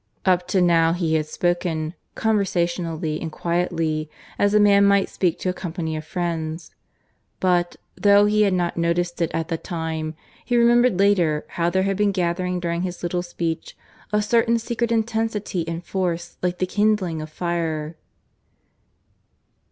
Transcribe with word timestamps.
Up 0.25 0.47
to 0.47 0.61
now 0.63 0.93
he 0.93 1.13
had 1.13 1.27
spoken, 1.27 1.93
conversationally 2.15 3.21
and 3.21 3.31
quietly, 3.31 4.09
as 4.39 4.55
a 4.55 4.59
man 4.59 4.83
might 4.83 5.09
speak 5.09 5.37
to 5.37 5.49
a 5.49 5.53
company 5.53 5.95
of 5.95 6.03
friends. 6.03 6.73
But, 7.39 7.75
though 7.95 8.25
he 8.25 8.41
had 8.41 8.55
not 8.55 8.77
noticed 8.77 9.21
it 9.21 9.29
at 9.31 9.49
the 9.49 9.59
time, 9.59 10.15
he 10.43 10.57
remembered 10.57 10.97
later 10.97 11.45
how 11.49 11.69
there 11.69 11.83
had 11.83 11.97
been 11.97 12.11
gathering 12.13 12.59
during 12.59 12.81
his 12.81 13.03
little 13.03 13.21
speech 13.21 13.77
a 14.11 14.23
certain 14.23 14.57
secret 14.57 14.91
intensity 14.91 15.67
and 15.67 15.85
force 15.85 16.35
like 16.41 16.57
the 16.57 16.65
kindling 16.65 17.21
of 17.21 17.29
a 17.29 17.33
fire. 17.33 17.95